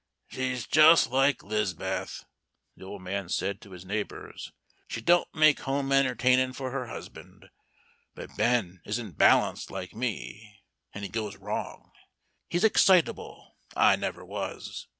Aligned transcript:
"She's 0.29 0.65
just 0.65 1.11
like 1.11 1.43
'Liz'beth," 1.43 2.25
the 2.75 2.83
old 2.85 3.03
man 3.03 3.29
said 3.29 3.61
to 3.61 3.69
his 3.69 3.85
neighbors; 3.85 4.51
"she 4.87 4.99
don't 4.99 5.27
make 5.35 5.59
home 5.59 5.91
entertainin' 5.91 6.53
for 6.53 6.71
her 6.71 6.87
husband. 6.87 7.51
But 8.15 8.35
Ben 8.35 8.81
isn't 8.83 9.19
balanced 9.19 9.69
like 9.69 9.93
me, 9.93 10.63
and 10.91 11.03
he 11.03 11.09
goes 11.11 11.37
wrong. 11.37 11.91
He's 12.49 12.63
excitable. 12.63 13.57
I 13.75 13.95
never 13.95 14.25
was. 14.25 14.87